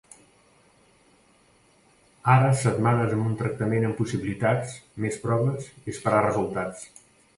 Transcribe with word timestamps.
Ara 2.35 2.47
setmanes 2.61 3.13
amb 3.17 3.27
un 3.33 3.37
tractament 3.43 3.85
amb 3.91 3.99
possibilitats, 4.03 4.75
més 5.07 5.21
proves 5.27 5.69
i 5.83 5.95
esperar 5.99 6.25
resultats. 6.31 6.89